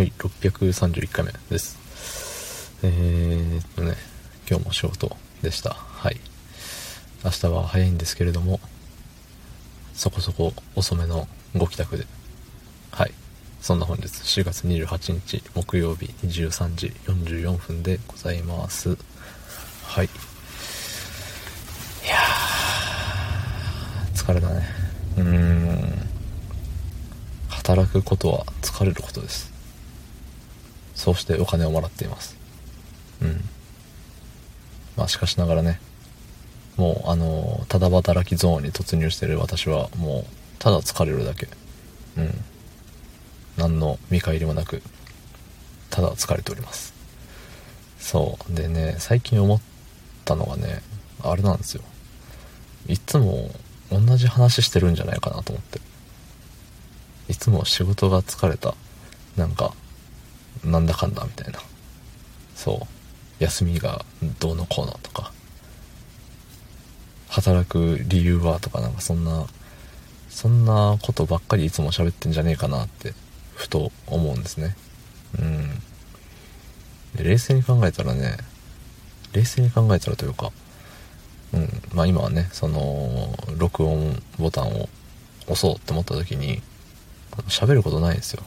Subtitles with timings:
[0.00, 1.76] はい、631回目です。
[2.82, 3.96] えーっとね、
[4.48, 5.74] 今日も仕事でした。
[5.74, 6.18] はい。
[7.22, 8.60] 明日は早いんですけれども、
[9.92, 12.06] そこそこ遅めのご帰宅で。
[12.92, 13.12] はい。
[13.60, 18.96] そんな本日4月28日木曜日23時44分でございます。
[19.84, 20.06] はい。
[20.06, 20.08] い
[22.08, 24.66] やー、疲れたね。
[25.18, 26.08] うーん。
[27.50, 29.59] 働くことは疲れることです。
[31.00, 32.36] そうしてお金をもらっています。
[33.22, 33.42] うん。
[34.98, 35.80] まあしかしながらね、
[36.76, 41.48] もうあの、ただ働きゾーンに突入してる私はもう、ただ疲れるだけ。
[42.18, 42.44] うん。
[43.56, 44.82] 何の見返りもなく、
[45.88, 46.92] ただ疲れております。
[47.98, 48.54] そう。
[48.54, 49.60] でね、最近思っ
[50.26, 50.82] たのがね、
[51.22, 51.82] あれなんですよ。
[52.88, 53.50] いつも
[53.90, 55.80] 同じ話してるんじゃないかなと思って。
[57.30, 58.74] いつも仕事が疲れた。
[59.38, 59.72] なんか、
[60.64, 61.60] なんだかんだみたいな。
[62.54, 62.86] そ
[63.40, 63.42] う。
[63.42, 64.04] 休みが
[64.38, 65.32] どうのこうのとか。
[67.28, 69.46] 働く理由はとかなんかそんな、
[70.28, 73.14] そんなことばっかりいつも喋ってんじゃねえかなって、
[73.54, 74.76] ふと思うんですね。
[75.38, 75.70] うん。
[77.14, 78.36] で冷静に考えたらね、
[79.32, 80.50] 冷静に考えたらというか、
[81.52, 84.88] うん、まあ今はね、その、録音ボタンを
[85.42, 86.62] 押そうって思った時に、
[87.48, 88.42] 喋ることないんですよ。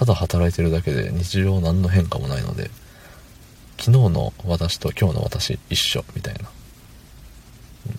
[0.00, 2.70] ただ働いてるだけで日常何の変化もないので、
[3.78, 6.48] 昨日の私と今日の私一緒みたいな。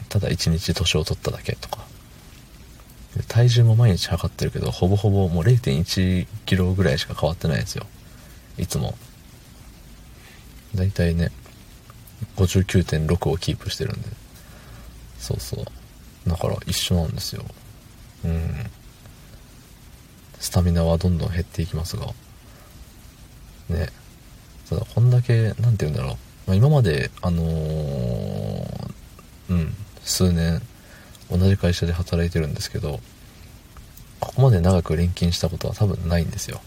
[0.09, 1.85] ただ一日年を取っただけとか。
[3.27, 7.85] 体重も毎日測ってるけど、ほぼほぼもう0.1キロぐらいしか変わってないですよ。
[8.58, 8.97] いつも。
[10.73, 11.30] だいたいね、
[12.36, 14.09] 59.6をキープしてるんで。
[15.19, 15.65] そうそう。
[16.27, 17.45] だから一緒なんですよ。
[18.25, 18.71] うん。
[20.42, 22.08] スタミナはどんどん減っていきますが。
[23.70, 23.88] ね。
[24.70, 26.17] ただ、こんだけ、なんて言うんだろう。
[26.48, 28.92] まあ、今まで、あのー
[29.49, 30.61] うん、数年、
[31.30, 32.99] 同じ会社で働いてるんですけど、
[34.20, 36.60] ここまで長く錬金したことは多分ないんですよ。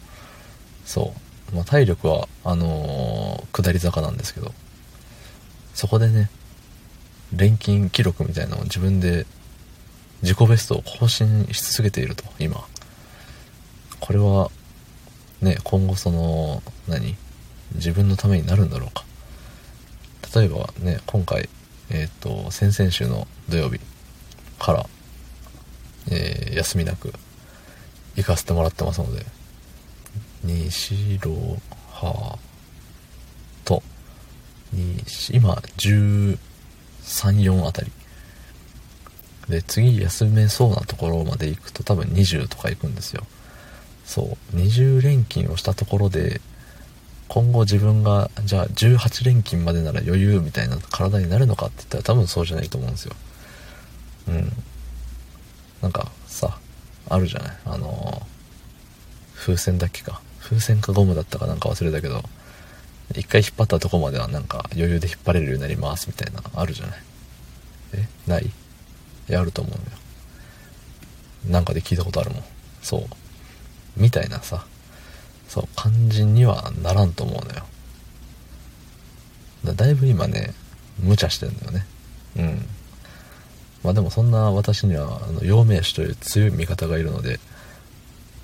[0.87, 1.12] そ
[1.53, 1.54] う。
[1.56, 4.53] まあ、体力は、あのー下り坂なんですけど、
[5.75, 6.31] そこでね、
[7.32, 9.27] 錬金記録みたいなのを自分で
[10.22, 12.65] 自己ベストを更新し続けていると、今。
[14.04, 14.50] これは、
[15.41, 17.16] ね、今後その、何
[17.75, 19.03] 自分のためになるんだろうか。
[20.38, 21.48] 例えばね、今回、
[21.88, 23.81] えっ、と、先々週の土曜日
[24.59, 24.87] から、
[26.10, 27.15] えー休みなく
[28.15, 29.25] 行かせてもらってますので、
[30.44, 31.59] 西ロ
[31.91, 32.38] ハ
[33.65, 33.82] と、
[35.32, 36.38] 今、13、
[37.16, 37.91] 4あたり。
[39.48, 43.26] で、次休めそうなところまで行くと多分20とか行くんですよ。
[44.04, 44.56] そう。
[44.56, 46.41] 20連勤をしたところで、
[47.28, 53.15] 今後自分が、じゃあ18連勤までなら余裕みたいな体になるのかって言ったら多分そうじゃないと思うんですよ。
[54.28, 54.53] うん。
[55.82, 56.59] なんかさ、
[57.09, 58.22] あるじゃないあの
[59.34, 60.21] 風船だっけか。
[60.41, 62.22] 風船かゴムだったかなんか忘れたけど、
[63.15, 67.03] 一回引っ張ったとこまではなんか余裕で引っ張れるようになりますみたいな、あるじゃない
[67.94, 68.09] え？
[68.26, 68.50] ない？
[69.28, 69.98] や、ると思うんだよ。
[71.48, 72.44] なんかで聞いたことあるもん。
[72.82, 73.06] そう。
[73.97, 74.65] みたいなさ、
[75.49, 77.65] そう、感じにはならんと思うのよ。
[79.65, 80.53] だだいぶ今ね、
[80.99, 81.87] 無茶してんだよね。
[82.37, 82.69] うん。
[83.83, 87.38] まあでもそんな私には、あの、陽明酒という強い味方がいるので、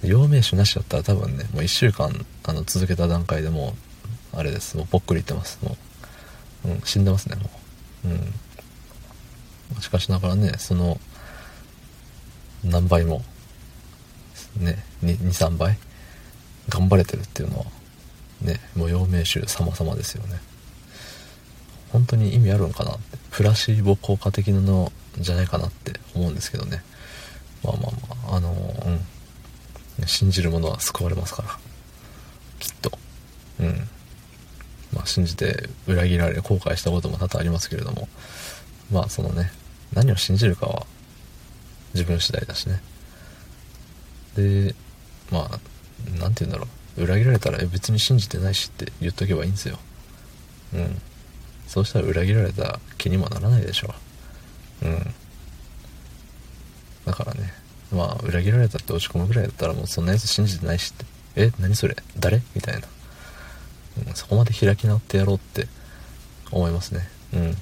[0.02, 3.74] 陽明酒なしだったら多分ね、もう一週間、あの、続けた段階でも
[4.34, 4.76] う、あれです。
[4.76, 5.58] もうぽっくりいってます。
[5.62, 5.76] も
[6.64, 6.68] う。
[6.68, 7.50] うん、死んでますね、も
[8.04, 8.08] う。
[8.08, 9.80] うん。
[9.80, 11.00] しかしながらね、その、
[12.64, 13.22] 何倍も、
[14.56, 15.78] ね、2、3倍？
[16.68, 17.64] 頑張れてるっていうのは、
[18.42, 20.40] ね、もう陽明酒様々ですよね。
[21.90, 23.18] 本当に意味あるのかなって。
[23.30, 26.82] プラシーボ効果的なのじゃないかなって思うんですけどね。
[27.64, 28.52] まあまあまあ、あの
[29.98, 30.06] うん。
[30.06, 31.58] 信じる者は救われますから。
[32.58, 32.92] きっと。
[33.60, 33.88] うん。
[34.94, 38.08] まあ信じて裏切られ、後悔したことも多々ありますけれども。
[38.92, 39.52] まあそのね、
[39.92, 40.86] 何を信じるかは
[41.94, 42.80] 自分次第だしね。
[44.36, 44.74] で、
[45.30, 46.66] まあ、なんて言うんだろ
[46.98, 47.02] う。
[47.02, 49.78] 裏切られたら別に信じてないしって言っとけばいいんですよ。
[50.74, 51.00] うん。
[51.66, 53.94] そうしたら裏切られた気にもならないでしょ
[54.82, 54.86] う。
[54.86, 55.14] うん。
[57.06, 57.52] だからね、
[57.92, 61.06] まあ、裏切られたって落ち込むぐらいだったらもうそんなやつ信じてないしって。
[61.36, 61.96] え、何それ？
[62.18, 62.42] 誰？
[62.54, 62.88] みたいな、
[64.08, 64.14] うん。
[64.14, 65.68] そこまで開き直ってやろうって
[66.50, 67.08] 思いますね。
[67.32, 67.56] うん。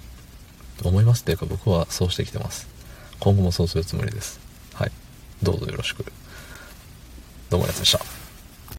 [0.85, 2.67] 思いますっていうか僕はそうしてきてます。
[3.21, 4.41] 今後もそうするつもりです。
[4.73, 4.93] はい。
[5.43, 6.05] どうぞよろしく。
[7.51, 8.18] どうもあり